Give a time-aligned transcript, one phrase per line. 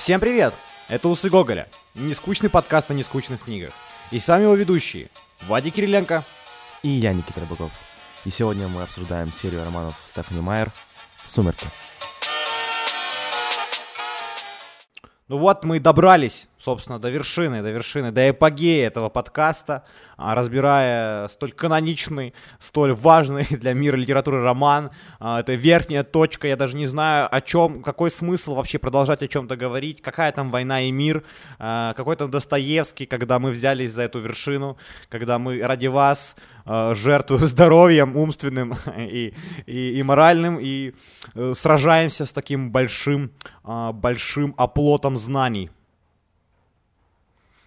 [0.00, 0.54] Всем привет!
[0.88, 3.74] Это Усы Гоголя, нескучный подкаст о нескучных книгах.
[4.10, 5.10] И с вами его ведущие
[5.42, 6.24] Вадик Кириленко
[6.82, 7.70] и я, Никита Рыбаков.
[8.24, 10.72] И сегодня мы обсуждаем серию романов Стефани Майер
[11.26, 11.66] «Сумерки».
[15.28, 19.84] Ну вот мы добрались, собственно, до вершины, до вершины, до эпогеи этого подкаста,
[20.16, 24.90] а, разбирая столь каноничный, столь важный для мира литературы роман.
[25.18, 29.28] А, это верхняя точка, я даже не знаю, о чем, какой смысл вообще продолжать о
[29.28, 31.24] чем-то говорить, какая там война и мир,
[31.58, 34.76] а, какой там Достоевский, когда мы взялись за эту вершину,
[35.08, 36.36] когда мы ради вас
[36.66, 39.34] жертвуем здоровьем умственным и,
[39.66, 40.92] и, и моральным, и
[41.34, 43.32] э, сражаемся с таким большим,
[43.64, 45.70] большим оплотом знаний.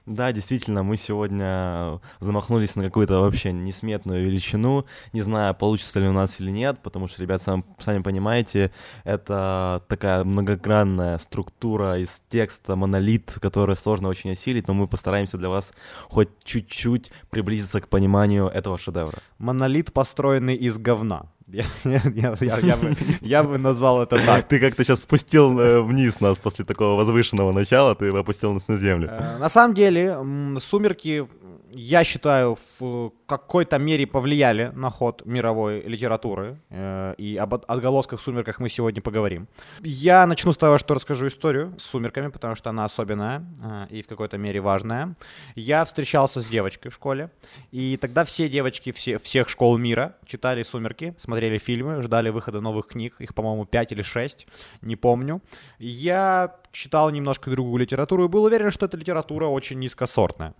[0.05, 6.11] Да, действительно, мы сегодня замахнулись на какую-то вообще несметную величину, не знаю, получится ли у
[6.11, 8.73] нас или нет, потому что, ребят, сам, сами понимаете,
[9.05, 15.47] это такая многогранная структура из текста, монолит, который сложно очень осилить, но мы постараемся для
[15.47, 15.71] вас
[16.09, 19.19] хоть чуть-чуть приблизиться к пониманию этого шедевра.
[19.37, 21.27] Монолит, построенный из говна.
[21.53, 22.01] Я, я,
[22.41, 24.47] я, я, бы, я бы назвал это так.
[24.47, 28.77] Ты как-то сейчас спустил э, вниз нас после такого возвышенного начала, ты опустил нас на
[28.77, 29.07] землю.
[29.11, 30.17] Э, на самом деле,
[30.59, 31.27] «Сумерки»
[31.75, 38.59] я считаю, в какой-то мере повлияли на ход мировой литературы, э, и об отголосках «Сумерках»
[38.59, 39.47] мы сегодня поговорим.
[39.81, 44.01] Я начну с того, что расскажу историю с «Сумерками», потому что она особенная э, и
[44.01, 45.15] в какой-то мере важная.
[45.55, 47.31] Я встречался с девочкой в школе,
[47.71, 52.87] и тогда все девочки все, всех школ мира читали «Сумерки», смотрели фильмы, ждали выхода новых
[52.87, 54.47] книг, их, по-моему, 5 или 6,
[54.81, 55.41] не помню.
[55.79, 60.53] Я читал немножко другую литературу и был уверен, что эта литература очень низкосортная.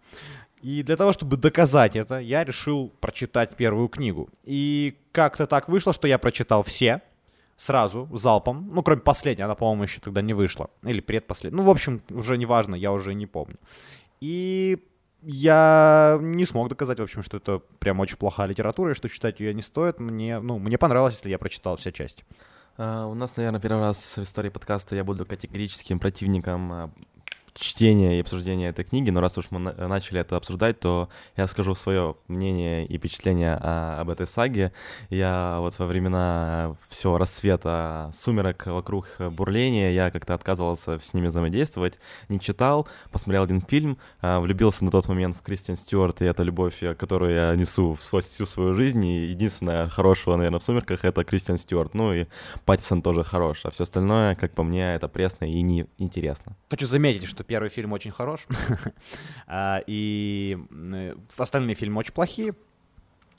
[0.63, 4.29] И для того, чтобы доказать это, я решил прочитать первую книгу.
[4.45, 7.01] И как-то так вышло, что я прочитал все
[7.57, 8.69] сразу, залпом.
[8.71, 10.69] Ну, кроме последней, она, по-моему, еще тогда не вышла.
[10.81, 11.61] Или предпоследняя.
[11.61, 13.57] Ну, в общем, уже не важно, я уже не помню.
[14.21, 14.79] И
[15.21, 19.41] я не смог доказать, в общем, что это прям очень плохая литература, и что читать
[19.41, 19.99] ее не стоит.
[19.99, 22.23] Мне, ну, мне понравилось, если я прочитал все части.
[22.77, 26.89] Uh, у нас, наверное, первый раз в истории подкаста я буду категорическим противником а,
[27.55, 31.75] чтения и обсуждения этой книги, но раз уж мы начали это обсуждать, то я скажу
[31.75, 34.73] свое мнение и впечатление о, об этой саге.
[35.09, 41.99] Я вот во времена всего рассвета сумерок вокруг бурления, я как-то отказывался с ними взаимодействовать,
[42.29, 46.43] не читал, посмотрел один фильм, а, влюбился на тот момент в Кристиан Стюарт, и это
[46.43, 51.57] любовь, которую я несу всю свою жизнь, и единственное хорошего, наверное, в «Сумерках»— это Кристиан
[51.57, 52.25] Стюарт, ну и
[52.65, 56.55] Паттисон тоже хорош, а все остальное, как по мне, это пресно и неинтересно.
[56.69, 58.47] Хочу заметить, что что первый фильм очень хорош,
[59.47, 60.57] а, и
[61.37, 62.53] остальные фильмы очень плохие.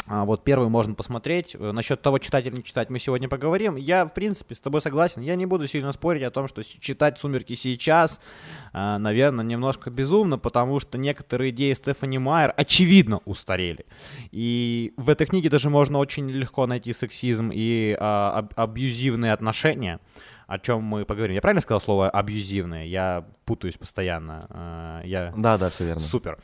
[0.07, 1.57] А вот первый можно посмотреть.
[1.59, 3.77] Э, Насчет того, читать или не читать, мы сегодня поговорим.
[3.77, 5.23] Я, в принципе, с тобой согласен.
[5.23, 8.21] Я не буду сильно спорить о том, что читать «Сумерки» сейчас,
[8.75, 13.87] а, наверное, немножко безумно, потому что некоторые идеи Стефани Майер, очевидно, устарели.
[14.31, 20.01] И в этой книге даже можно очень легко найти сексизм и абьюзивные отношения
[20.47, 21.35] о чем мы поговорим.
[21.35, 22.85] Я правильно сказал слово абьюзивное?
[22.85, 25.01] Я путаюсь постоянно.
[25.03, 25.33] Э, я...
[25.37, 26.03] Да, да, все верно.
[26.03, 26.39] Супер.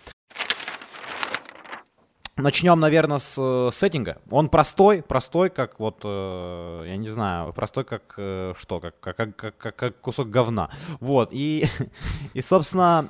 [2.36, 4.18] Начнем, наверное, с э, сеттинга.
[4.30, 8.12] Он простой, простой, как вот, э, я не знаю, простой, как
[8.58, 10.70] что, как, как, как, как, как кусок говна.
[11.00, 11.66] Вот, и,
[12.34, 13.06] и собственно,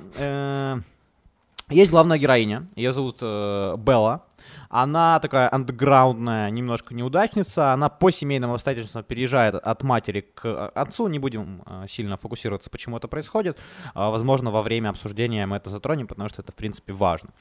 [1.69, 4.25] есть главная героиня, ее зовут Белла.
[4.69, 7.73] Она такая андеграундная, немножко неудачница.
[7.73, 11.07] Она по семейным обстоятельствам переезжает от матери к э, отцу.
[11.07, 13.59] Не будем э, сильно фокусироваться, почему это происходит.
[13.93, 17.31] А, возможно, во время обсуждения мы это затронем, потому что это, в принципе, важно.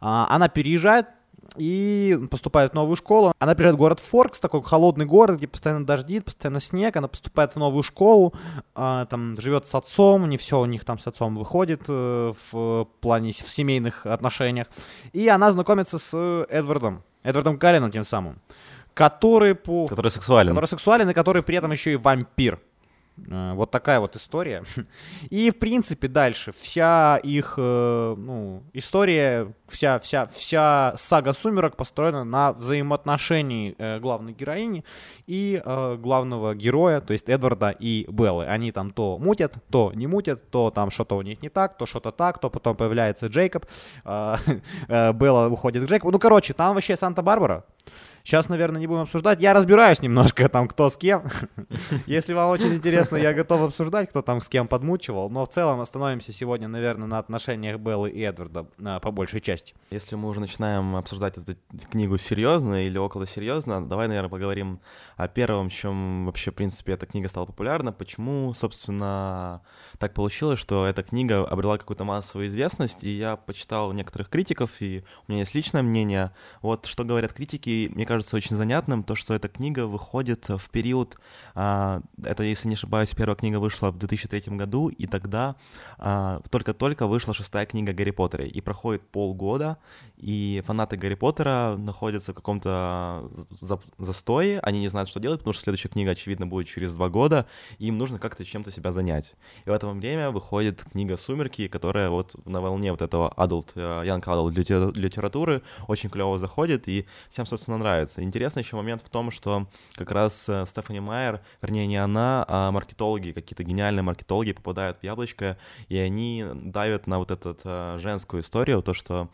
[0.00, 1.06] А, она переезжает
[1.56, 3.32] и поступает в новую школу.
[3.38, 6.96] Она приезжает в город Форкс, такой холодный город, где постоянно дождит, постоянно снег.
[6.96, 8.34] Она поступает в новую школу,
[8.74, 12.88] э, там живет с отцом, не все у них там с отцом выходит э, в
[13.00, 14.66] плане в семейных отношениях.
[15.12, 16.16] И она знакомится с
[16.48, 18.40] Эдвардом, Эдвардом Каллином тем самым,
[18.94, 19.86] который по...
[19.86, 20.50] Который сексуален.
[20.50, 22.60] Который сексуален и который при этом еще и вампир.
[23.26, 24.62] Э, вот такая вот история.
[25.30, 32.24] И, в принципе, дальше вся их, э, ну, история, вся, вся, вся сага «Сумерок» построена
[32.24, 34.84] на взаимоотношении э, главной героини
[35.26, 35.62] и
[35.98, 38.46] главного героя, то есть Эдварда и Беллы.
[38.46, 41.86] Они там то мутят, то не мутят, то там что-то у них не так, то
[41.86, 43.66] что-то так, то потом появляется Джейкоб,
[44.88, 46.12] Белла уходит к Джейкобу.
[46.12, 47.64] Ну, короче, там вообще Санта-Барбара.
[48.28, 49.40] Сейчас, наверное, не будем обсуждать.
[49.40, 51.24] Я разбираюсь немножко там, кто с кем.
[52.06, 55.30] Если вам очень интересно, я готов обсуждать, кто там с кем подмучивал.
[55.30, 59.72] Но в целом остановимся сегодня, наверное, на отношениях Беллы и Эдварда а, по большей части.
[59.88, 61.56] Если мы уже начинаем обсуждать эту
[61.90, 64.80] книгу серьезно или около серьезно, давай, наверное, поговорим
[65.16, 67.92] о первом, чем вообще, в принципе, эта книга стала популярна.
[67.92, 69.62] Почему, собственно,
[69.98, 75.02] так получилось, что эта книга обрела какую-то массовую известность, и я почитал некоторых критиков, и
[75.26, 76.32] у меня есть личное мнение.
[76.60, 81.18] Вот что говорят критики, мне кажется, очень занятным, то, что эта книга выходит в период,
[81.54, 85.56] а, это, если не ошибаюсь, первая книга вышла в 2003 году, и тогда
[85.98, 89.78] а, только-только вышла шестая книга Гарри Поттера, и проходит полгода,
[90.16, 93.30] и фанаты Гарри Поттера находятся в каком-то
[93.98, 97.46] застое, они не знают, что делать, потому что следующая книга, очевидно, будет через два года,
[97.78, 99.34] и им нужно как-то чем-то себя занять.
[99.64, 104.22] И в это время выходит книга «Сумерки», которая вот на волне вот этого adult, young
[104.22, 107.97] adult литературы очень клево заходит, и всем, собственно, нравится.
[108.02, 112.70] Интересный еще момент в том, что как раз э, Стефани Майер, вернее, не она, а
[112.70, 115.58] маркетологи, какие-то гениальные маркетологи попадают в яблочко,
[115.88, 119.28] и они давят на вот эту э, женскую историю, то, что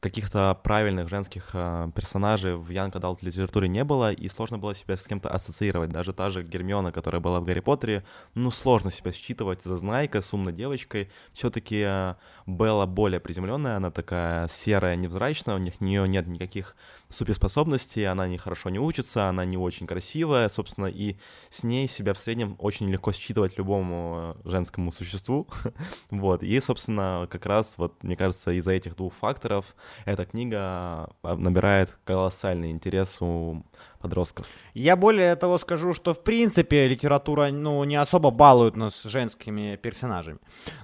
[0.00, 4.96] каких-то правильных женских э, персонажей в Young Adult литературе не было, и сложно было себя
[4.96, 5.90] с кем-то ассоциировать.
[5.90, 8.04] Даже та же Гермиона, которая была в Гарри Поттере,
[8.34, 11.10] ну, сложно себя считывать за знайкой, с умной девочкой.
[11.32, 12.14] Все-таки э,
[12.46, 16.76] Белла более приземленная, она такая серая, невзрачная, у них у нее нет никаких
[17.10, 21.16] суперспособностей, она не хорошо не учится, она не очень красивая, собственно, и
[21.50, 25.48] с ней себя в среднем очень легко считывать любому э, женскому существу.
[26.10, 29.74] вот, и, собственно, как раз, вот, мне кажется, из-за этих двух факторов
[30.04, 33.62] эта книга а, набирает колоссальный интерес у
[34.00, 34.46] подростков.
[34.74, 40.38] Я более того скажу, что в принципе литература ну, не особо балует нас женскими персонажами.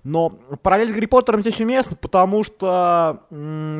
[0.04, 0.30] Но
[0.62, 3.24] параллель с Гарри Поттером здесь уместна, потому что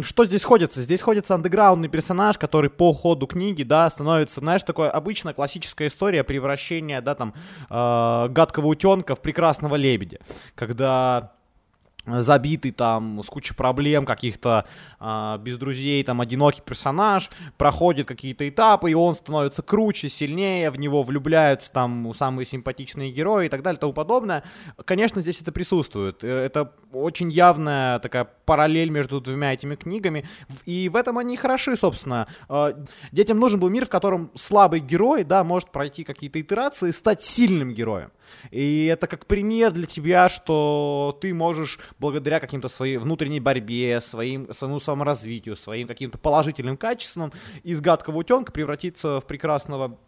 [0.02, 0.82] что здесь ходится?
[0.82, 6.24] Здесь ходится андеграундный персонаж, который по ходу книги, да, становится, знаешь, такое обычная классическая история
[6.24, 7.34] превращения, да, там,
[7.68, 10.18] э, гадкого утенка в прекрасного лебедя.
[10.54, 11.35] Когда
[12.06, 14.66] забитый там с кучей проблем каких-то
[15.00, 20.78] э, без друзей там одинокий персонаж проходит какие-то этапы и он становится круче сильнее в
[20.78, 24.44] него влюбляются там самые симпатичные герои и так далее и тому подобное.
[24.84, 26.22] Конечно здесь это присутствует.
[26.22, 30.24] Э, это очень явная такая параллель между двумя этими книгами.
[30.64, 32.28] И в этом они хороши собственно.
[32.48, 32.72] Э,
[33.12, 37.22] детям нужен был мир в котором слабый герой да может пройти какие-то итерации и стать
[37.22, 38.12] сильным героем.
[38.50, 44.52] И это как пример для тебя что ты можешь благодаря каким-то своей внутренней борьбе, своим,
[44.52, 47.32] своему саморазвитию, своим каким-то положительным качествам
[47.62, 49.98] из гадкого утенка превратиться в прекрасного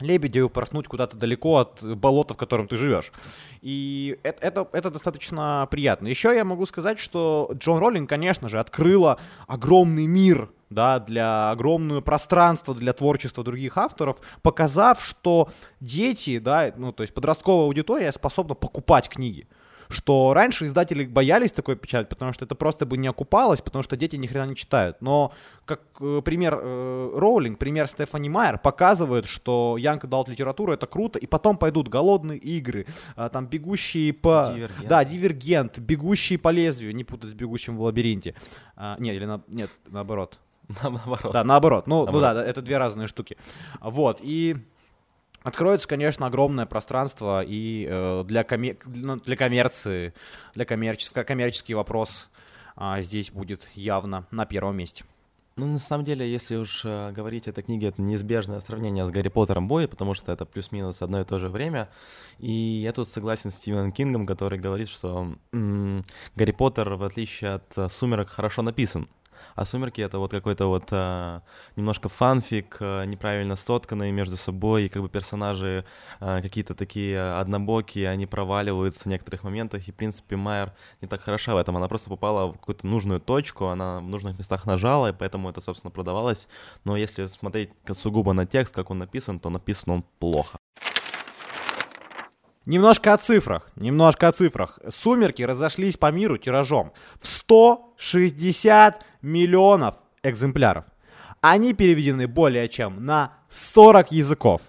[0.00, 3.12] лебедя и упорхнуть куда-то далеко от болота, в котором ты живешь.
[3.60, 6.08] И это, это, это достаточно приятно.
[6.08, 12.00] Еще я могу сказать, что Джон Роллинг, конечно же, открыла огромный мир да, для огромное
[12.00, 15.50] пространство для творчества других авторов, показав, что
[15.80, 19.46] дети, да, ну, то есть подростковая аудитория способна покупать книги
[19.92, 23.96] что раньше издатели боялись такой печать, потому что это просто бы не окупалось, потому что
[23.96, 24.96] дети ни хрена не читают.
[25.00, 25.32] Но
[25.64, 31.18] как э, пример э, Роулинг, пример Стефани Майер показывает, что Young Adult литература это круто,
[31.18, 32.86] и потом пойдут голодные игры,
[33.16, 34.52] э, там бегущие по...
[34.54, 34.88] Дивергент.
[34.88, 38.34] Да, дивергент, бегущие по лезвию, не путать с бегущим в лабиринте.
[38.76, 39.42] А, нет, или на...
[39.48, 40.38] нет, наоборот.
[40.82, 41.32] Наоборот.
[41.32, 41.86] Да, наоборот.
[41.86, 42.14] Ну, наоборот.
[42.14, 43.36] ну да, это две разные штуки.
[43.80, 44.56] Вот, и
[45.42, 50.14] Откроется, конечно, огромное пространство и э, для, коме- ну, для коммерции,
[50.54, 52.28] для коммерческого, коммерческий вопрос
[52.76, 55.04] э, здесь будет явно на первом месте.
[55.56, 59.10] Ну, на самом деле, если уж э, говорить о этой книге, это неизбежное сравнение с
[59.10, 61.90] Гарри Поттером Бой, потому что это плюс-минус одно и то же время.
[62.38, 67.54] И я тут согласен с Стивеном Кингом, который говорит, что м- Гарри Поттер, в отличие
[67.54, 69.08] от э, «Сумерок», хорошо написан
[69.54, 71.42] а «Сумерки»— это вот какой-то вот а,
[71.76, 75.84] немножко фанфик, а, неправильно сотканный между собой, и как бы персонажи
[76.20, 81.22] а, какие-то такие однобокие, они проваливаются в некоторых моментах, и, в принципе, Майер не так
[81.22, 85.08] хороша в этом, она просто попала в какую-то нужную точку, она в нужных местах нажала,
[85.10, 86.48] и поэтому это, собственно, продавалось,
[86.84, 90.58] но если смотреть сугубо на текст, как он написан, то написан он плохо.
[92.64, 94.78] Немножко о цифрах, немножко о цифрах.
[94.88, 100.84] «Сумерки» разошлись по миру тиражом в 160 миллионов экземпляров.
[101.40, 104.62] Они переведены более чем на 40 языков.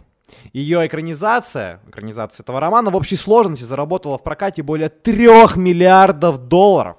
[0.54, 6.98] Ее экранизация, экранизация этого романа в общей сложности заработала в прокате более 3 миллиардов долларов.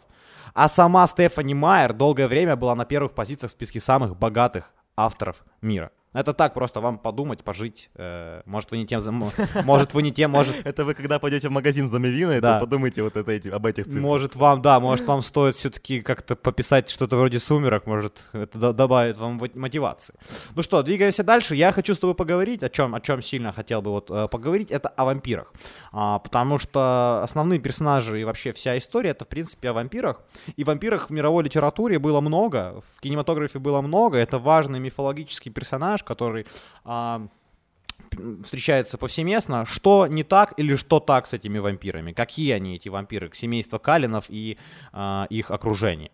[0.52, 5.44] А сама Стефани Майер долгое время была на первых позициях в списке самых богатых авторов
[5.60, 5.90] мира.
[6.14, 7.90] Это так просто вам подумать, пожить.
[7.97, 9.02] Э, может, вы не тем...
[9.64, 10.54] Может, вы не тем, может...
[10.64, 13.85] Это вы когда пойдете в магазин за мивиной, то подумайте вот это, эти, об этих
[13.87, 14.02] цифрах.
[14.02, 19.18] Может, вам, да, может, вам стоит все-таки как-то пописать что-то вроде «Сумерок», может, это добавит
[19.18, 20.14] вам мотивации.
[20.54, 21.56] Ну что, двигаемся дальше.
[21.56, 24.71] Я хочу с тобой поговорить, о чем, о чем сильно хотел бы вот э, поговорить,
[24.71, 25.52] это о вампирах.
[25.92, 30.21] А, потому что основные персонажи и вообще вся история, это, в принципе, о вампирах.
[30.56, 34.18] И вампирах в мировой литературе было много, в кинематографе было много.
[34.18, 36.46] Это важный мифологический персонаж, который
[36.84, 37.26] а,
[38.42, 39.64] встречается повсеместно.
[39.66, 42.12] Что не так или что так с этими вампирами?
[42.12, 43.30] Какие они, эти вампиры?
[43.34, 44.58] Семейство Калинов и
[44.92, 46.11] а, их окружение.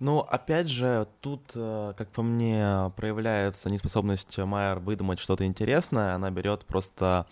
[0.00, 6.14] Ну, опять же, тут, э, как по мне, проявляется неспособность Майер выдумать что-то интересное.
[6.14, 7.26] Она берет просто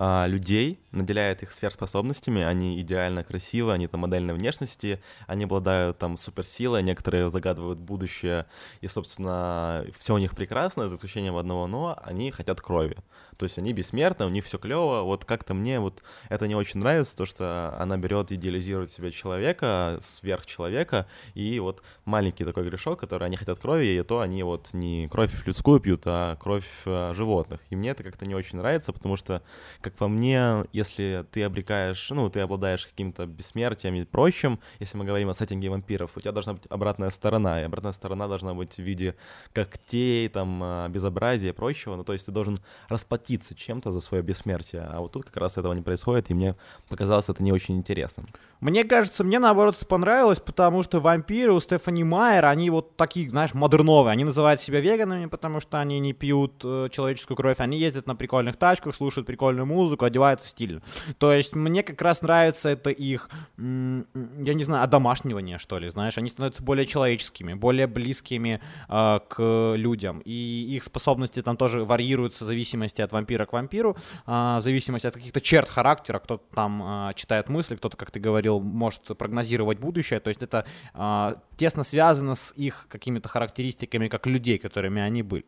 [0.00, 6.16] а, людей, наделяет их сверхспособностями, они идеально красивы, они там модельной внешности, они обладают там
[6.16, 8.46] суперсилой, некоторые загадывают будущее,
[8.80, 12.96] и, собственно, все у них прекрасно, за исключением одного но, они хотят крови.
[13.38, 15.02] То есть они бессмертны, у них все клево.
[15.02, 20.00] Вот как-то мне вот это не очень нравится, то что она берет, идеализирует себя человека,
[20.02, 25.06] сверхчеловека, и вот маленький такой грешок, который они хотят крови, и то они вот не
[25.08, 27.60] кровь людскую пьют, а кровь а, животных.
[27.70, 29.42] И мне это как-то не очень нравится, потому что,
[29.88, 35.04] как по мне, если ты обрекаешь, ну, ты обладаешь каким-то бессмертием и прочим, если мы
[35.04, 38.74] говорим о сеттинге вампиров, у тебя должна быть обратная сторона, и обратная сторона должна быть
[38.74, 39.16] в виде
[39.52, 44.00] когтей, там, а, безобразия и прочего, ну, то есть ты должен расплатить расплатиться чем-то за
[44.00, 44.82] свое бессмертие.
[44.82, 46.56] А вот тут как раз этого не происходит, и мне
[46.88, 48.26] показалось это не очень интересным.
[48.60, 53.30] Мне кажется, мне наоборот это понравилось, потому что вампиры у Стефани Майер, они вот такие,
[53.30, 54.12] знаешь, модерновые.
[54.12, 57.60] Они называют себя веганами, потому что они не пьют э, человеческую кровь.
[57.60, 60.82] Они ездят на прикольных тачках, слушают прикольную музыку, одеваются стильно.
[61.18, 66.18] То есть мне как раз нравится это их, я не знаю, одомашнивание, что ли, знаешь.
[66.18, 70.20] Они становятся более человеческими, более близкими э, к людям.
[70.24, 75.06] И их способности там тоже варьируются в зависимости от вампира к вампиру, а, в зависимости
[75.06, 79.78] от каких-то черт характера, кто-то там а, читает мысли, кто-то, как ты говорил, может прогнозировать
[79.78, 85.22] будущее, то есть это а, тесно связано с их какими-то характеристиками как людей, которыми они
[85.22, 85.44] были.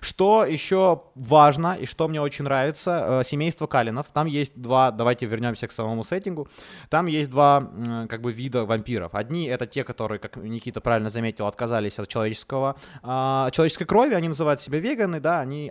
[0.00, 5.66] Что еще важно и что мне очень нравится, семейство Калинов, там есть два, давайте вернемся
[5.68, 6.48] к самому сеттингу,
[6.88, 7.70] там есть два
[8.08, 9.14] как бы вида вампиров.
[9.14, 14.60] Одни это те, которые, как Никита правильно заметил, отказались от человеческого, человеческой крови, они называют
[14.60, 15.70] себя веганы, да, они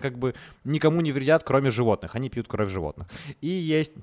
[0.00, 0.34] как бы
[0.64, 2.14] никому не вредят, кроме животных.
[2.14, 3.06] Они пьют кровь животных.
[3.40, 4.00] И есть э,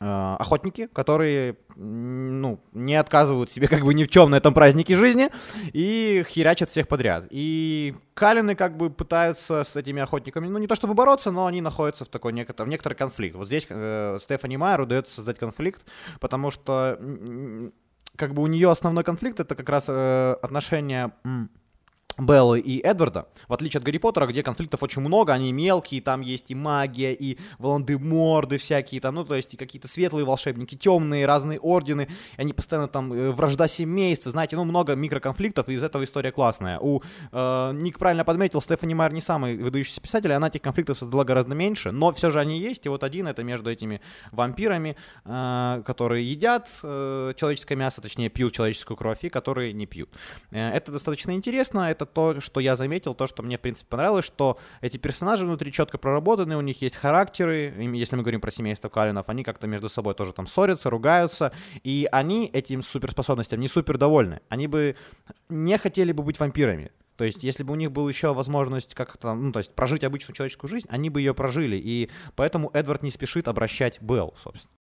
[0.00, 5.30] охотники, которые ну, не отказывают себе как бы ни в чем на этом празднике жизни
[5.72, 7.26] и херячат всех подряд.
[7.30, 11.60] И Калины как бы пытаются с этими охотниками, ну не то чтобы бороться, но они
[11.60, 13.36] находятся в такой некотор, в некоторый конфликт.
[13.36, 15.84] Вот здесь э, Стефани Майер удается создать конфликт,
[16.20, 16.98] потому что
[18.16, 21.12] как бы у нее основной конфликт это как раз э, отношения
[22.18, 26.20] Беллы и Эдварда, в отличие от Гарри Поттера, где конфликтов очень много, они мелкие, там
[26.20, 31.26] есть и магия, и Волан-де-Морды всякие, там, ну, то есть и какие-то светлые волшебники, темные,
[31.26, 36.04] разные ордены, они постоянно там, э, вражда семейств, знаете, ну, много микроконфликтов, и из этого
[36.04, 36.78] история классная.
[36.78, 37.02] У,
[37.32, 41.54] э, Ник правильно подметил, Стефани Майер не самый выдающийся писатель, она этих конфликтов создала гораздо
[41.54, 46.24] меньше, но все же они есть, и вот один это между этими вампирами, э, которые
[46.30, 50.10] едят э, человеческое мясо, точнее, пьют человеческую кровь, и которые не пьют.
[50.50, 53.88] Э, это достаточно интересно, это это то, что я заметил, то, что мне, в принципе,
[53.88, 58.50] понравилось, что эти персонажи внутри четко проработаны, у них есть характеры, если мы говорим про
[58.50, 63.68] семейство Калинов, они как-то между собой тоже там ссорятся, ругаются, и они этим суперспособностям не
[63.68, 64.40] супер довольны.
[64.48, 64.96] Они бы
[65.48, 66.92] не хотели бы быть вампирами.
[67.16, 70.34] То есть, если бы у них была еще возможность как-то, ну, то есть, прожить обычную
[70.34, 71.76] человеческую жизнь, они бы ее прожили.
[71.76, 74.72] И поэтому Эдвард не спешит обращать Белл, собственно.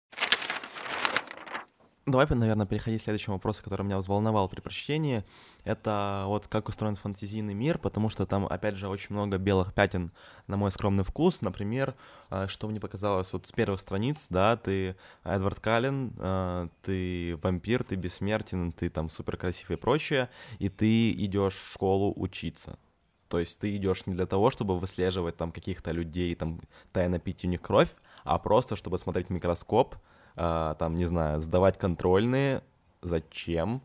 [2.05, 5.25] Давай, наверное, переходить к следующему вопросу, который меня взволновал при прочтении.
[5.63, 10.11] Это вот как устроен фантазийный мир, потому что там, опять же, очень много белых пятен
[10.49, 11.43] на мой скромный вкус.
[11.43, 11.95] Например,
[12.31, 17.85] э, что мне показалось вот с первых страниц, да, ты Эдвард Каллен, э, ты вампир,
[17.85, 20.29] ты бессмертен, ты там супер красивый и прочее,
[20.59, 22.81] и ты идешь в школу учиться.
[23.29, 26.61] То есть ты идешь не для того, чтобы выслеживать там каких-то людей, там
[26.93, 27.91] тайно пить у них кровь,
[28.25, 29.95] а просто чтобы смотреть микроскоп,
[30.37, 32.63] а, там, не знаю, сдавать контрольные,
[33.03, 33.83] зачем?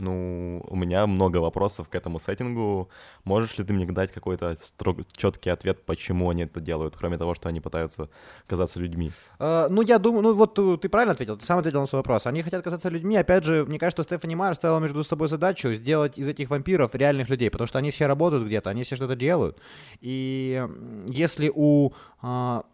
[0.00, 2.88] Ну, у меня много вопросов к этому сеттингу.
[3.24, 4.98] Можешь ли ты мне дать какой-то строг...
[5.16, 8.08] четкий ответ, почему они это делают, кроме того, что они пытаются
[8.46, 9.10] казаться людьми?
[9.38, 12.00] Uh, ну, я думаю, ну вот э, ты правильно ответил, ты сам ответил на свой
[12.00, 12.26] вопрос.
[12.26, 13.16] Они хотят казаться людьми.
[13.16, 16.94] Опять же, мне кажется, что Стефани Майер ставила между собой задачу сделать из этих вампиров
[16.94, 19.58] реальных людей, потому что они все работают где-то, они все что-то делают.
[20.00, 20.64] И
[21.06, 21.92] если у
[22.22, 22.64] uh,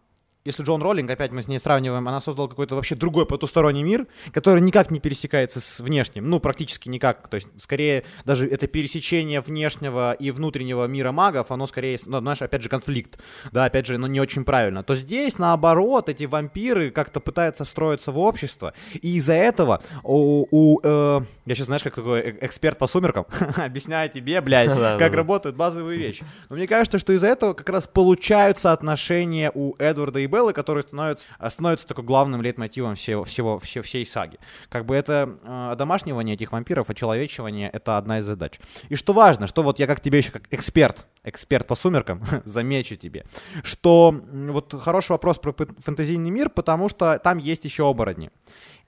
[0.45, 4.05] если Джон Роллинг, опять мы с ней сравниваем, она создала какой-то вообще другой потусторонний мир,
[4.31, 9.41] который никак не пересекается с внешним, ну, практически никак, то есть, скорее, даже это пересечение
[9.41, 13.19] внешнего и внутреннего мира магов, оно скорее, ну, знаешь, опять же, конфликт,
[13.51, 18.11] да, опять же, оно не очень правильно, то здесь, наоборот, эти вампиры как-то пытаются встроиться
[18.11, 22.77] в общество, и из-за этого у, у э, я сейчас, знаешь, как такой э, эксперт
[22.77, 23.25] по сумеркам,
[23.57, 27.87] объясняю тебе, блядь, как работают базовые вещи, но мне кажется, что из-за этого как раз
[27.87, 33.81] получаются отношения у Эдварда и Беллы, которые становятся, становятся такой главным лейтмотивом всего, всего, всей,
[33.81, 34.37] всей саги.
[34.67, 38.59] Как бы это э, одомашнивание этих вампиров, очеловечивание— это одна из задач.
[38.89, 42.97] И что важно, что вот я как тебе еще как эксперт, эксперт по сумеркам, замечу
[42.97, 43.23] тебе,
[43.63, 48.29] что вот хороший вопрос про фэнтезийный мир, потому что там есть еще оборотни.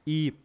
[0.05, 0.35] И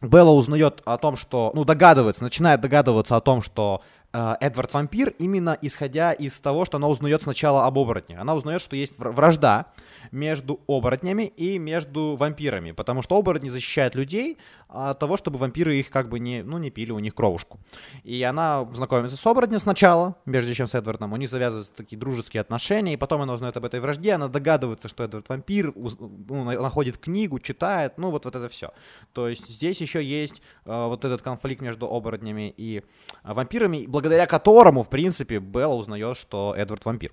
[0.00, 3.82] Белла узнает о том, что, ну, догадывается, начинает догадываться о том, что
[4.14, 8.18] э, Эдвард вампир, именно исходя из того, что она узнает сначала об оборотне.
[8.18, 9.66] Она узнает, что есть вражда
[10.10, 14.38] между оборотнями и между вампирами, потому что оборотни защищают людей
[14.68, 17.58] от того, чтобы вампиры их как бы не, ну, не пили у них кровушку.
[18.04, 22.40] И она знакомится с оборотнем сначала, прежде чем с Эдвардом, у них завязываются такие дружеские
[22.40, 26.98] отношения, и потом она узнает об этой вражде, она догадывается, что Эдвард вампир, ну, находит
[26.98, 28.72] книгу, читает, ну, вот, вот это все.
[29.12, 34.26] То есть здесь еще есть э, вот этот конфликт между оборотнями и э, вампирами, благодаря
[34.26, 37.12] которому, в принципе, Белла узнает, что Эдвард вампир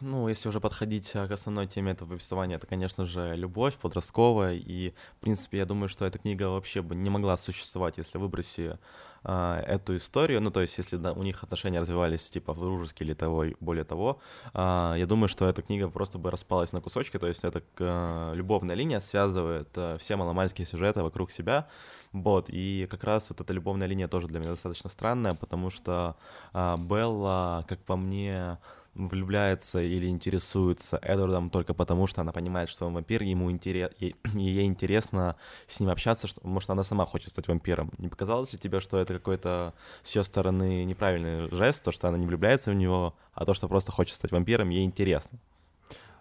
[0.00, 4.54] ну, если уже подходить а, к основной теме этого повествования, это, конечно же, любовь подростковая,
[4.54, 8.78] и, в принципе, я думаю, что эта книга вообще бы не могла существовать, если выброси
[9.24, 13.14] а, эту историю, ну, то есть, если да, у них отношения развивались, типа, дружески или
[13.14, 14.20] того, более того,
[14.54, 18.32] а, я думаю, что эта книга просто бы распалась на кусочки, то есть, это а,
[18.34, 21.68] любовная линия связывает а, все маломальские сюжеты вокруг себя,
[22.12, 26.16] вот, и как раз вот эта любовная линия тоже для меня достаточно странная, потому что
[26.52, 28.58] а, Белла, как по мне,
[28.98, 34.16] влюбляется или интересуется Эдвардом только потому, что она понимает, что он вампир, ему интерес, ей,
[34.34, 35.36] ей интересно
[35.66, 37.90] с ним общаться, что, может, она сама хочет стать вампиром.
[37.98, 42.18] Не показалось ли тебе, что это какой-то с ее стороны неправильный жест, то, что она
[42.18, 45.38] не влюбляется в него, а то, что просто хочет стать вампиром, ей интересно?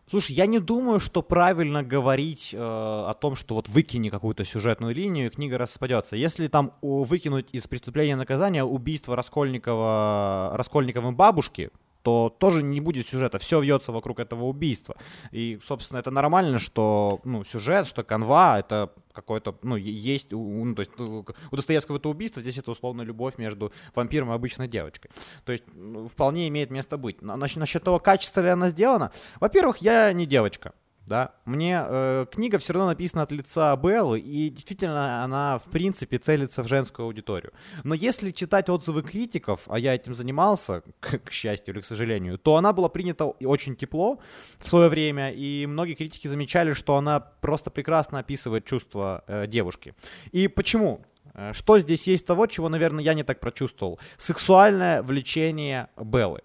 [0.10, 4.96] Слушай, я не думаю, что правильно говорить э, о том, что вот выкини какую-то сюжетную
[4.96, 6.16] линию, и книга распадется.
[6.16, 11.72] Если там выкинуть из преступления наказания убийство Раскольникова, Раскольниковым бабушки,
[12.08, 14.96] то тоже не будет сюжета, все вьется вокруг этого убийства.
[15.34, 20.84] И, собственно, это нормально, что ну, сюжет, что канва, это какой-то, ну, есть, ну, то
[20.84, 25.12] есть у Достоевского это убийство, здесь это условно любовь между вампиром и обычной девочкой.
[25.44, 27.22] То есть ну, вполне имеет место быть.
[27.22, 29.12] Насчет, того, качество ли она сделана,
[29.42, 30.72] во-первых, я не девочка
[31.08, 31.32] да.
[31.46, 36.64] Мне э, книга все равно написана от лица Беллы, и действительно она, в принципе, целится
[36.64, 37.54] в женскую аудиторию.
[37.86, 42.38] Но если читать отзывы критиков, а я этим занимался, к, к счастью или к сожалению,
[42.38, 44.20] то она была принята очень тепло
[44.60, 49.96] в свое время, и многие критики замечали, что она просто прекрасно описывает чувства э, девушки.
[50.34, 51.06] И почему?
[51.34, 53.98] Э, что здесь есть того, чего, наверное, я не так прочувствовал?
[54.18, 56.42] Сексуальное влечение Беллы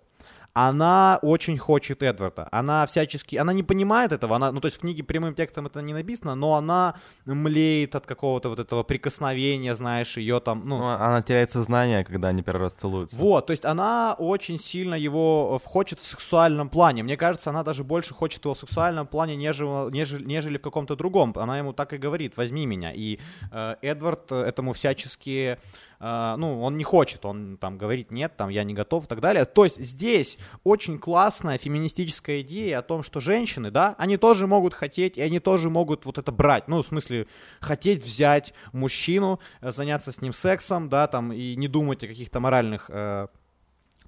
[0.55, 2.49] она очень хочет Эдварда.
[2.53, 5.81] Она всячески, она не понимает этого, она, ну то есть в книге прямым текстом это
[5.81, 10.79] не написано, но она млеет от какого-то вот этого прикосновения, знаешь, ее там, ну...
[10.79, 13.19] ну она теряет сознание, когда они первый раз целуются.
[13.19, 17.03] Вот, то есть она очень сильно его хочет в сексуальном плане.
[17.03, 20.97] Мне кажется, она даже больше хочет его в сексуальном плане, нежели, нежели, нежели в каком-то
[20.97, 21.33] другом.
[21.37, 22.93] Она ему так и говорит, возьми меня.
[22.93, 23.19] И
[23.51, 25.59] э, Эдвард этому всячески
[26.03, 29.45] ну, он не хочет, он там говорит нет, там я не готов и так далее.
[29.45, 34.75] То есть здесь очень классная феминистическая идея о том, что женщины, да, они тоже могут
[34.75, 37.29] хотеть, и они тоже могут вот это брать, ну, в смысле,
[37.61, 42.41] хотеть взять мужчину, э, заняться с ним сексом, да, там, и не думать о каких-то
[42.41, 43.29] моральных э,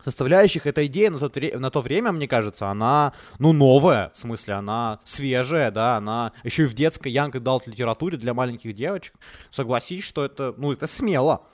[0.05, 0.67] составляющих.
[0.67, 5.01] Эта идея на, тот, на то время, мне кажется, она, ну, новая, в смысле, она
[5.05, 9.15] свежая, да, она еще и в детской Янг Далт литературе для маленьких девочек.
[9.51, 11.47] Согласись, что это, ну, это смело.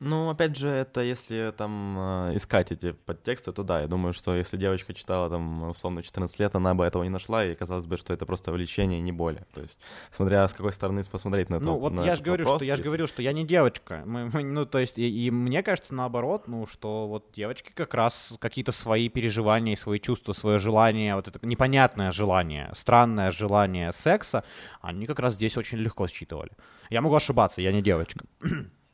[0.00, 1.96] Ну, опять же, это если там
[2.30, 6.40] э, искать эти подтексты, то да, я думаю, что если девочка читала там условно 14
[6.40, 9.46] лет, она бы этого не нашла, и казалось бы, что это просто влечение, не более.
[9.52, 9.78] То есть,
[10.10, 11.66] смотря с какой стороны посмотреть на это.
[11.66, 14.02] Ну, вот я же говорю, вопрос, что я же говорил, что я не девочка.
[14.06, 17.92] Мы, мы, ну, то есть, и, и мне кажется, наоборот, ну, что вот девочки как
[17.92, 24.44] раз какие-то свои переживания, свои чувства, свое желание, вот это непонятное желание, странное желание секса,
[24.80, 26.52] они как раз здесь очень легко считывали.
[26.88, 28.24] Я могу ошибаться, я не девочка.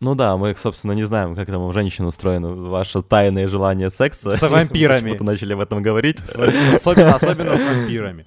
[0.01, 4.37] Ну да, мы, собственно, не знаем, как там у женщин устроено ваше тайное желание секса.
[4.37, 5.01] С вампирами.
[5.01, 6.21] Почему-то начали об этом говорить.
[6.21, 8.27] Особенно, особенно с вампирами.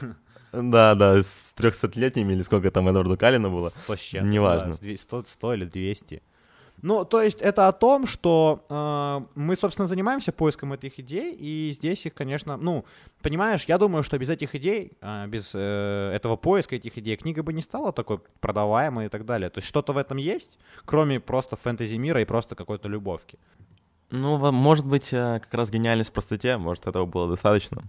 [0.52, 3.72] Да, да, с 300-летними или сколько там Эдварду Калина было.
[3.86, 4.20] Вообще.
[4.20, 4.74] Неважно.
[4.82, 6.22] Да, 100, 100 или 200.
[6.82, 11.72] Ну, то есть это о том, что э, мы, собственно, занимаемся поиском этих идей, и
[11.72, 12.84] здесь их, конечно, ну,
[13.22, 17.42] понимаешь, я думаю, что без этих идей, э, без э, этого поиска этих идей, книга
[17.42, 19.50] бы не стала такой продаваемой и так далее.
[19.50, 23.38] То есть что-то в этом есть, кроме просто фэнтези мира и просто какой-то любовки.
[24.10, 27.82] Ну, может быть, э, как раз гениальность в простоте, может, этого было достаточно.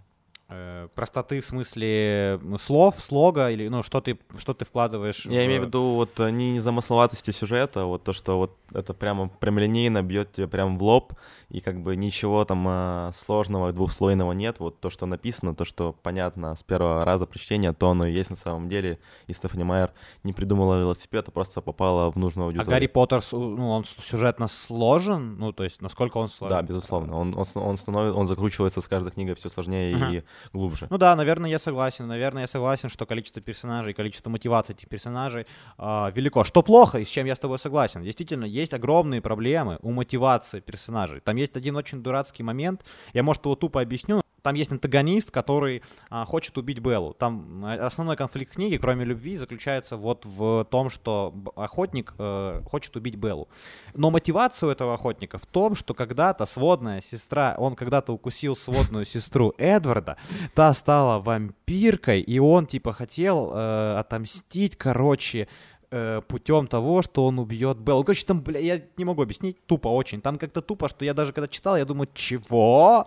[0.53, 5.25] Э, простоты в смысле слов, слога или ну что ты что ты вкладываешь?
[5.25, 5.45] Я в...
[5.45, 10.03] имею в виду вот э, не замысловатости сюжета, вот то, что вот это прямо прямолинейно
[10.03, 11.13] бьет тебе прямо в лоб,
[11.49, 14.59] и как бы ничего там э, сложного, двухслойного нет.
[14.59, 18.29] Вот то, что написано, то, что понятно с первого раза прочтения, то оно и есть
[18.29, 18.99] на самом деле.
[19.27, 19.91] И Стефани Майер
[20.23, 22.69] не придумала велосипед, а просто попала в нужную а аудиторию.
[22.69, 25.37] А Гарри Поттер, ну, он сюжетно сложен?
[25.37, 26.57] Ну, то есть, насколько он сложен?
[26.57, 27.17] Да, безусловно.
[27.17, 30.17] Он, он, он, становится, он закручивается с каждой книгой все сложнее uh-huh.
[30.17, 30.23] и
[30.53, 30.87] глубже.
[30.89, 32.07] Ну да, наверное, я согласен.
[32.07, 35.45] Наверное, я согласен, что количество персонажей, количество мотиваций этих персонажей
[35.77, 36.43] э, велико.
[36.43, 38.03] Что плохо, и с чем я с тобой согласен.
[38.03, 41.19] Действительно, есть огромные проблемы у мотивации персонажей.
[41.19, 42.85] Там есть один очень дурацкий момент.
[43.13, 44.21] Я, может, его тупо объясню.
[44.41, 47.13] Там есть антагонист, который а, хочет убить Беллу.
[47.13, 52.95] Там э, основной конфликт книги, кроме любви, заключается вот в том, что охотник э, хочет
[52.95, 53.47] убить Беллу.
[53.93, 59.05] Но мотивация у этого охотника в том, что когда-то сводная сестра, он когда-то укусил сводную
[59.05, 60.17] сестру Эдварда,
[60.55, 65.47] та стала вампиркой, и он типа хотел э, отомстить, короче,
[65.91, 68.03] э, путем того, что он убьет Беллу.
[68.03, 70.21] Короче, там, бля, я не могу объяснить, тупо очень.
[70.21, 73.05] Там как-то тупо, что я даже когда читал, я думаю, чего?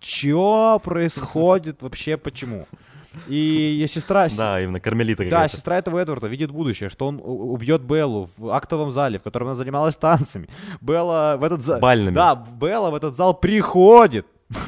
[0.00, 2.66] Чё происходит вообще, почему?
[3.28, 4.28] И сестра...
[4.36, 8.92] Да, именно кармелита Да, сестра этого Эдварда видит будущее, что он убьет Беллу в актовом
[8.92, 10.48] зале, в котором она занималась танцами.
[10.80, 11.80] Белла в этот зал...
[11.80, 12.14] Бальными.
[12.14, 14.26] Да, Белла в этот зал приходит.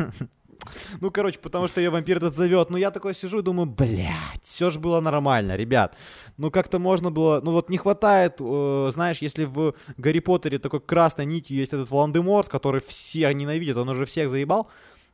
[1.01, 2.71] Ну, короче, потому что ее вампир этот зовет.
[2.71, 5.97] Ну, я такой сижу и думаю, блядь, все же было нормально, ребят.
[6.37, 7.41] Ну, как-то можно было...
[7.43, 11.91] Ну, вот не хватает, э, знаешь, если в Гарри Поттере такой красной нитью есть этот
[11.91, 14.69] Волан-де-Морт, который все ненавидят, он уже всех заебал,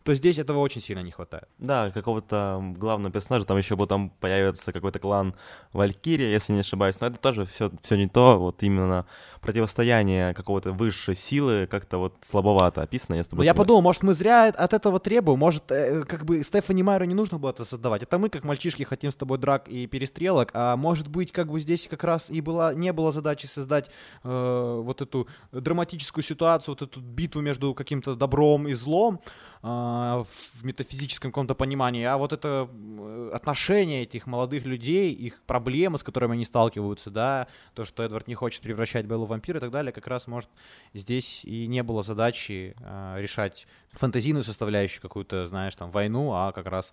[0.09, 1.49] то здесь этого очень сильно не хватает.
[1.59, 5.35] Да, какого-то главного персонажа, там еще потом появится какой-то клан
[5.75, 9.05] Валькирия, если не ошибаюсь, но это тоже все, все не то, вот именно
[9.41, 13.17] противостояние какого-то высшей силы как-то вот слабовато описано.
[13.17, 16.43] Я, с тобой я подумал, может, мы зря от этого требуем, может, э, как бы
[16.43, 18.03] Стефани Майеру не нужно было это создавать.
[18.03, 21.61] Это мы, как мальчишки, хотим с тобой драк и перестрелок, а может быть, как бы
[21.61, 23.91] здесь как раз и была, не было задачи создать
[24.25, 29.21] э, вот эту драматическую ситуацию, вот эту битву между каким-то добром и злом,
[29.61, 35.99] а, в метафизическом каком-то понимании, а вот это э, отношение этих молодых людей, их проблемы,
[35.99, 39.61] с которыми они сталкиваются, да, то, что Эдвард не хочет превращать Беллу в вампира и
[39.61, 40.51] так далее, как раз, может,
[40.95, 46.67] здесь и не было задачи э, решать фантазийную составляющую какую-то, знаешь, там, войну, а как
[46.67, 46.93] раз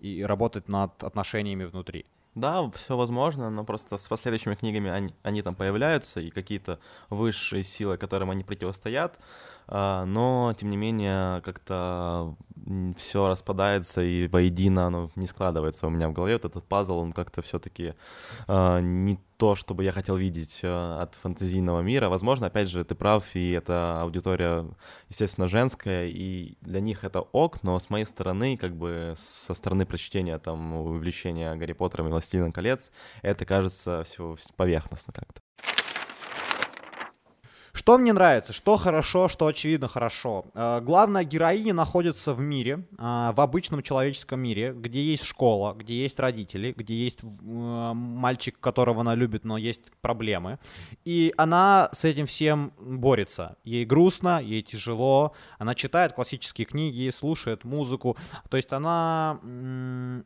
[0.00, 2.06] и работать над отношениями внутри.
[2.34, 6.78] Да, все возможно, но просто с последующими книгами они, они там появляются, и какие-то
[7.10, 9.18] высшие силы, которым они противостоят,
[9.68, 12.36] но, тем не менее, как-то
[12.96, 16.34] все распадается и воедино оно не складывается у меня в голове.
[16.34, 17.94] Вот этот пазл, он как-то все-таки
[18.46, 22.08] а, не то, чтобы я хотел видеть а, от фантазийного мира.
[22.08, 24.66] Возможно, опять же, ты прав, и эта аудитория,
[25.08, 29.86] естественно, женская, и для них это ок, но с моей стороны, как бы со стороны
[29.86, 35.40] прочтения, там, увлечения Гарри Поттером и Властелином колец, это кажется все поверхностно как-то.
[37.88, 40.44] Что мне нравится, что хорошо, что очевидно хорошо.
[40.54, 45.94] Э, главная героиня находится в мире, э, в обычном человеческом мире, где есть школа, где
[45.94, 50.58] есть родители, где есть э, мальчик, которого она любит, но есть проблемы.
[51.06, 53.56] И она с этим всем борется.
[53.64, 55.32] Ей грустно, ей тяжело.
[55.58, 58.18] Она читает классические книги, слушает музыку.
[58.50, 59.40] То есть она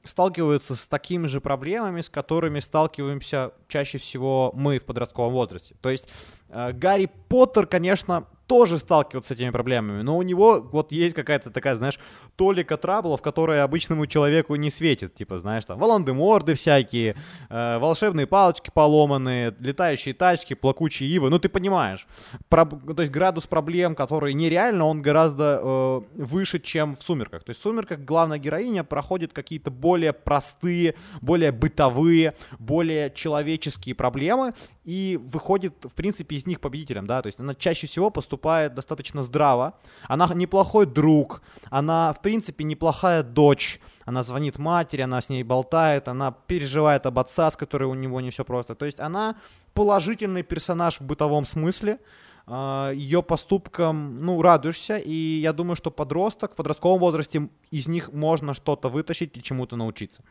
[0.02, 5.76] сталкивается с такими же проблемами, с которыми сталкиваемся чаще всего мы в подростковом возрасте.
[5.80, 6.08] То есть
[6.52, 11.74] Гарри Поттер, конечно, тоже сталкивается с этими проблемами, но у него вот есть какая-то такая,
[11.74, 11.98] знаешь,
[12.36, 15.14] толика траблов, которая обычному человеку не светит.
[15.14, 17.16] Типа, знаешь, там, волан-де-морды всякие,
[17.48, 21.30] э, волшебные палочки поломанные, летающие тачки, плакучие ивы.
[21.30, 22.06] Ну, ты понимаешь.
[22.48, 27.44] Про, то есть градус проблем, который нереально, он гораздо э, выше, чем в «Сумерках».
[27.44, 34.52] То есть в «Сумерках» главная героиня проходит какие-то более простые, более бытовые, более человеческие проблемы
[34.84, 39.22] и выходит, в принципе, из них победителем, да, то есть она чаще всего поступает достаточно
[39.22, 39.74] здраво,
[40.08, 46.08] она неплохой друг, она, в принципе, неплохая дочь, она звонит матери, она с ней болтает,
[46.08, 49.36] она переживает об отца, с которой у него не все просто, то есть она
[49.74, 51.98] положительный персонаж в бытовом смысле,
[52.46, 58.12] а, ее поступкам, ну, радуешься, и я думаю, что подросток в подростковом возрасте из них
[58.12, 60.22] можно что-то вытащить и чему-то научиться.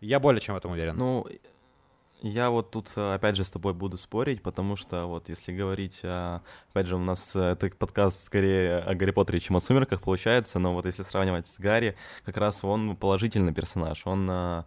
[0.00, 0.96] Я более чем в этом уверен.
[0.96, 1.26] Ну,
[2.20, 6.00] Я вот тут, э, опять же, с тобой буду спорить, потому что вот если говорить,
[6.02, 10.58] опять же, у нас э, это подкаст скорее о Гарри Поттере, чем о Сумерках получается,
[10.58, 14.64] но вот если сравнивать с Гарри, как раз он положительный персонаж, он э,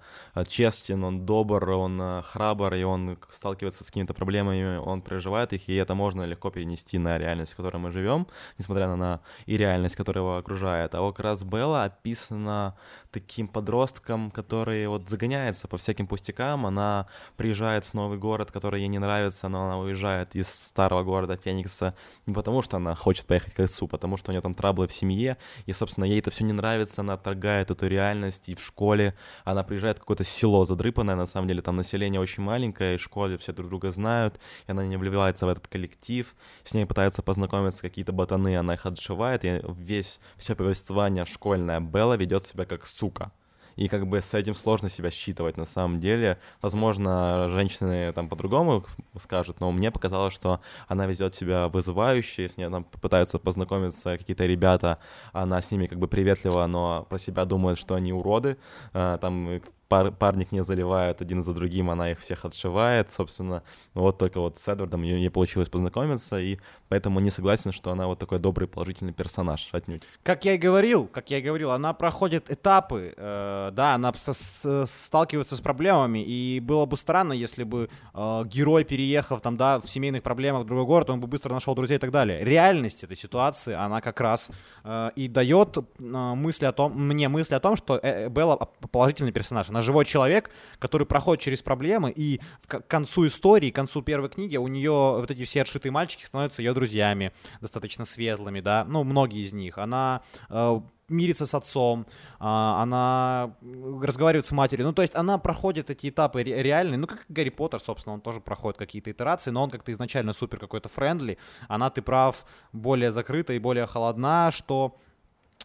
[0.47, 5.75] честен, он добр, он храбр, и он сталкивается с какими-то проблемами, он переживает их, и
[5.75, 8.27] это можно легко перенести на реальность, в которой мы живем,
[8.59, 10.95] несмотря на и реальность, которая его окружает.
[10.95, 12.77] А вот как раз Белла описана
[13.11, 18.87] таким подростком, который вот загоняется по всяким пустякам, она приезжает в новый город, который ей
[18.87, 21.93] не нравится, но она уезжает из старого города Феникса
[22.25, 24.93] не потому, что она хочет поехать к отцу, потому что у нее там траблы в
[24.93, 29.15] семье, и, собственно, ей это все не нравится, она отторгает эту реальность, и в школе
[29.43, 33.01] она приезжает в какое-то село задрыпанное, на самом деле там население очень маленькое, и в
[33.01, 37.21] школе все друг друга знают, и она не вливается в этот коллектив, с ней пытаются
[37.21, 42.85] познакомиться какие-то ботаны, она их отшивает, и весь, все повествование школьное Белла ведет себя как
[43.01, 43.31] сука
[43.75, 46.37] и как бы с этим сложно себя считывать на самом деле.
[46.61, 48.85] Возможно, женщины там по-другому
[49.19, 54.45] скажут, но мне показалось, что она ведет себя вызывающе, с ней там пытаются познакомиться какие-то
[54.45, 54.99] ребята,
[55.33, 58.57] она с ними как бы приветлива, но про себя думает, что они уроды,
[58.93, 63.61] а, там пар, парник не заливает один за другим, она их всех отшивает, собственно,
[63.93, 68.07] вот только вот с Эдвардом ей не получилось познакомиться, и поэтому не согласен, что она
[68.07, 70.03] вот такой добрый, положительный персонаж, отнюдь.
[70.23, 74.33] Как я и говорил, как я и говорил, она проходит этапы, э, да, она с,
[74.33, 79.81] с, сталкивается с проблемами, и было бы странно, если бы э, герой, переехав там, да,
[79.81, 82.45] в семейных проблемах в другой город, он бы быстро нашел друзей и так далее.
[82.45, 84.51] Реальность этой ситуации, она как раз
[84.85, 88.55] э, и дает э, мысли о том, мне мысли о том, что э, Белла
[88.91, 94.01] положительный персонаж, она живой человек, который проходит через проблемы, и к концу истории, к концу
[94.01, 98.85] первой книги у нее вот эти все отшитые мальчики становятся ее друзьями, достаточно светлыми, да,
[98.85, 99.77] ну, многие из них.
[99.77, 103.55] Она э, мирится с отцом, э, она
[104.01, 104.87] разговаривает с матерью.
[104.87, 106.97] Ну, то есть она проходит эти этапы ре- реальные.
[106.97, 110.57] Ну, как Гарри Поттер, собственно, он тоже проходит какие-то итерации, но он как-то изначально супер
[110.59, 111.37] какой-то friendly.
[111.67, 114.97] Она, ты прав, более закрыта и более холодна, что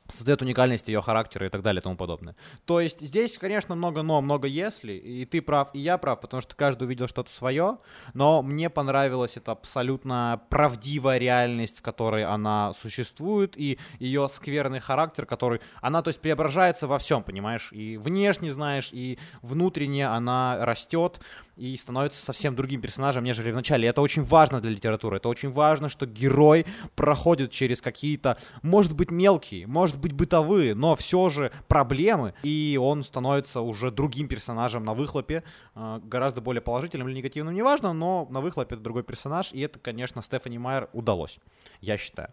[0.09, 2.37] создает уникальность ее характера и так далее и тому подобное.
[2.65, 6.41] То есть здесь, конечно, много но, много если, и ты прав, и я прав, потому
[6.41, 7.79] что каждый увидел что-то свое,
[8.15, 15.27] но мне понравилась эта абсолютно правдивая реальность, в которой она существует, и ее скверный характер,
[15.27, 21.21] который, она, то есть, преображается во всем, понимаешь, и внешне, знаешь, и внутренне она растет,
[21.57, 23.89] и становится совсем другим персонажем, нежели в начале.
[23.89, 25.17] Это очень важно для литературы.
[25.17, 30.95] Это очень важно, что герой проходит через какие-то, может быть, мелкие, может быть, бытовые, но
[30.95, 35.43] все же проблемы, и он становится уже другим персонажем на выхлопе,
[35.75, 39.79] э, гораздо более положительным или негативным, неважно, но на выхлопе это другой персонаж, и это,
[39.79, 41.41] конечно, Стефани Майер удалось,
[41.81, 42.31] я считаю.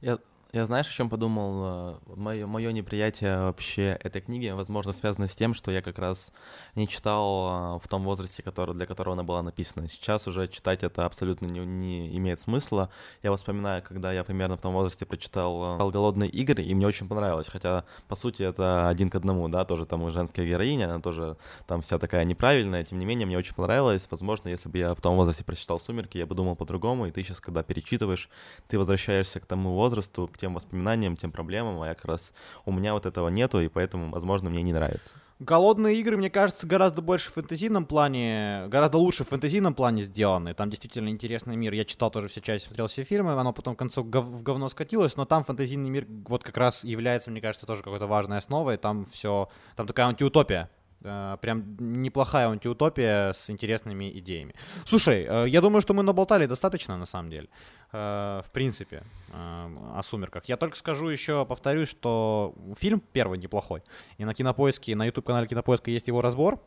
[0.00, 0.18] Я
[0.52, 1.98] я знаешь, о чем подумал?
[2.14, 6.30] Мое, мое неприятие вообще этой книги, возможно, связано с тем, что я как раз
[6.74, 9.88] не читал а, в том возрасте, который, для которого она была написана.
[9.88, 12.90] Сейчас уже читать это абсолютно не, не имеет смысла.
[13.22, 17.08] Я вспоминаю, когда я примерно в том возрасте прочитал а, «Голодные игры», и мне очень
[17.08, 17.48] понравилось.
[17.48, 21.80] Хотя, по сути, это один к одному, да, тоже там женская героиня, она тоже там
[21.80, 22.84] вся такая неправильная.
[22.84, 24.06] Тем не менее, мне очень понравилось.
[24.10, 27.22] Возможно, если бы я в том возрасте прочитал «Сумерки», я бы думал по-другому, и ты
[27.22, 28.28] сейчас, когда перечитываешь,
[28.68, 32.32] ты возвращаешься к тому возрасту, тем воспоминаниям, тем проблемам, а я как раз
[32.66, 35.12] у меня вот этого нету, и поэтому, возможно, мне не нравится.
[35.38, 40.54] Голодные игры, мне кажется, гораздо больше в фэнтезийном плане, гораздо лучше в фэнтезийном плане сделаны.
[40.54, 41.72] Там действительно интересный мир.
[41.72, 45.16] Я читал тоже все части, смотрел все фильмы, оно потом к концу в говно скатилось,
[45.16, 48.76] но там фэнтезийный мир вот как раз является, мне кажется, тоже какой-то важной основой.
[48.78, 50.70] Там все, там такая антиутопия
[51.02, 54.54] прям неплохая антиутопия с интересными идеями.
[54.84, 57.48] Слушай, э, я думаю, что мы наболтали достаточно, на самом деле,
[57.92, 60.44] э, в принципе, о «Сумерках».
[60.46, 63.82] Я только скажу еще, повторюсь, что фильм первый неплохой.
[64.18, 66.60] И на Кинопоиске, на YouTube-канале Кинопоиска есть его разбор.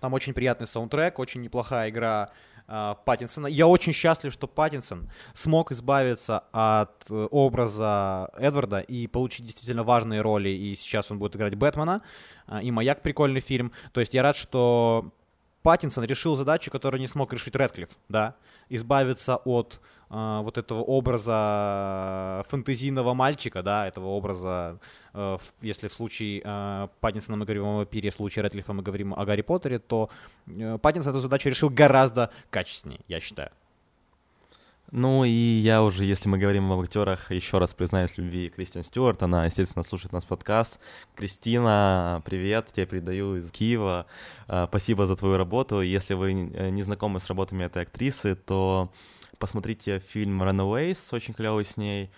[0.00, 2.49] Там очень приятный саундтрек, очень неплохая игра э,
[3.04, 3.48] Паттинсона.
[3.48, 10.20] Я очень счастлив, что Паттинсон смог избавиться от э, образа Эдварда и получить действительно важные
[10.20, 10.50] роли.
[10.50, 12.00] И сейчас он будет играть Бэтмена.
[12.46, 13.72] Э, и «Маяк» прикольный фильм.
[13.92, 15.12] То есть я рад, что
[15.62, 18.34] Паттинсон решил задачу, которую не смог решить Рэдклифф, да,
[18.70, 24.78] избавиться от э, вот этого образа фэнтезийного мальчика, да, этого образа,
[25.12, 29.12] э, если в случае э, Паттинсона мы говорим о вампире, в случае Рэдклиффа мы говорим
[29.14, 30.08] о Гарри Поттере, то
[30.46, 33.50] э, Паттинсон эту задачу решил гораздо качественнее, я считаю.
[34.92, 39.22] Ну и я уже, если мы говорим об актерах, еще раз признаюсь любви Кристин Стюарт.
[39.22, 40.80] Она, естественно, слушает нас подкаст.
[41.14, 44.06] Кристина, привет, тебе передаю из Киева.
[44.48, 45.80] А, спасибо за твою работу.
[45.80, 48.90] Если вы не знакомы с работами этой актрисы, то
[49.38, 52.10] посмотрите фильм Runaways, очень клевый с ней.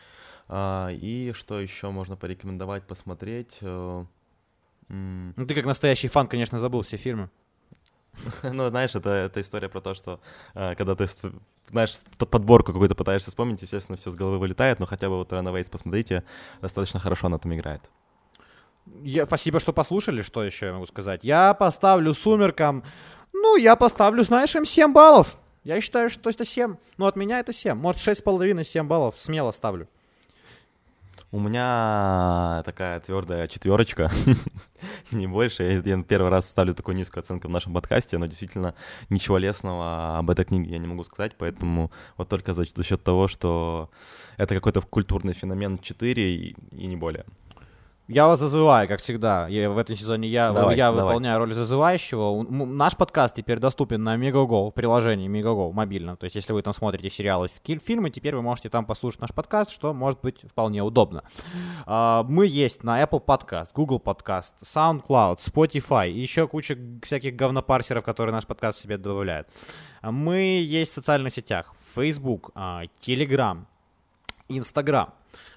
[0.49, 3.59] А, и что еще можно порекомендовать посмотреть?
[3.61, 4.05] Э,
[4.89, 7.29] Ну, ты как настоящий фан, конечно, забыл все фильмы.
[8.43, 10.21] Ну, знаешь, это, это история про то, что
[10.55, 11.07] э, когда ты,
[11.71, 15.71] знаешь, подборку какую-то пытаешься вспомнить, естественно, все с головы вылетает, но хотя бы вот Runaways
[15.71, 16.25] посмотрите,
[16.61, 17.83] достаточно хорошо она там играет.
[19.03, 21.21] Я, спасибо, что послушали, что еще я могу сказать.
[21.23, 22.85] Я поставлю «Сумеркам»,
[23.33, 25.39] ну, я поставлю, знаешь, им 7 баллов.
[25.65, 26.77] Я считаю, что это 7.
[26.97, 27.75] Ну, от меня это 7.
[27.75, 29.89] Может, 6,5-7 баллов смело ставлю.
[31.35, 34.11] У меня такая твердая четверочка,
[35.13, 35.83] не больше.
[35.83, 38.75] Я первый раз ставлю такую низкую оценку в нашем подкасте, но действительно
[39.09, 43.03] ничего лестного об этой книге я не могу сказать, поэтому вот только за, за счет
[43.03, 43.89] того, что
[44.37, 47.25] это какой-то культурный феномен 4 и, и не более.
[48.09, 49.47] Я вас зазываю, как всегда.
[49.47, 51.05] Я, в этом сезоне я, Давай, я давай.
[51.05, 52.43] выполняю роль зазывающего.
[52.43, 56.17] Наш подкаст теперь доступен на Мегаго, в приложении Мегаго, мобильном.
[56.17, 59.33] То есть, если вы там смотрите сериалы, фи- фильмы, теперь вы можете там послушать наш
[59.33, 61.23] подкаст, что может быть вполне удобно.
[61.87, 68.05] А, Мы есть на Apple Podcast, Google Podcast, SoundCloud, Spotify и еще куча всяких говнопарсеров,
[68.05, 69.47] которые наш подкаст себе добавляют.
[70.03, 71.73] Мы есть в социальных сетях.
[71.95, 73.65] Facebook, а, Telegram,
[74.49, 75.15] Инстаграм.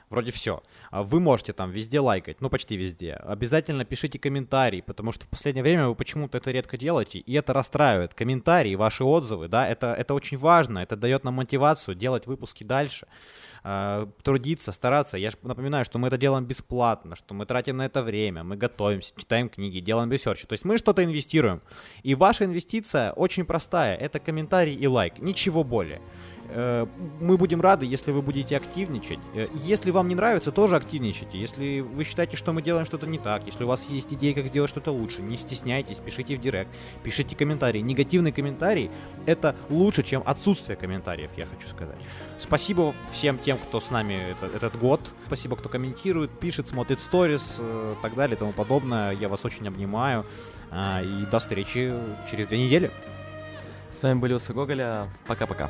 [0.10, 0.62] Вроде все.
[0.91, 3.13] Вы можете там везде лайкать, ну почти везде.
[3.13, 7.54] Обязательно пишите комментарии, потому что в последнее время вы почему-то это редко делаете, и это
[7.54, 8.13] расстраивает.
[8.13, 13.08] Комментарии, ваши отзывы, да, это, это очень важно, это дает нам мотивацию делать выпуски дальше,
[13.63, 15.18] э, трудиться, стараться.
[15.18, 18.58] Я же напоминаю, что мы это делаем бесплатно, что мы тратим на это время, мы
[18.58, 20.46] готовимся, читаем книги, делаем ресерчи.
[20.46, 21.62] То есть мы что-то инвестируем.
[22.04, 26.00] И ваша инвестиция очень простая, это комментарий и лайк, ничего более.
[26.50, 26.86] Э,
[27.20, 29.20] Мы будем рады, если вы будете активничать.
[29.34, 31.38] Э, Если вам не нравится, тоже активничайте.
[31.38, 34.48] Если вы считаете, что мы делаем что-то не так, если у вас есть идеи, как
[34.48, 36.70] сделать что-то лучше, не стесняйтесь, пишите в директ,
[37.04, 37.80] пишите комментарии.
[37.80, 38.90] Негативный комментарий—
[39.26, 41.98] это лучше, чем отсутствие комментариев, я хочу сказать.
[42.38, 45.00] Спасибо всем тем, кто с нами это- этот год.
[45.28, 49.12] Спасибо, кто комментирует, пишет, смотрит сторис, э, так далее и тому подобное.
[49.12, 50.26] Я вас очень обнимаю.
[50.72, 51.94] А, И до встречи
[52.30, 52.92] через две недели.
[53.92, 55.08] С вами были Усы Гоголя.
[55.28, 55.70] Пока-пока.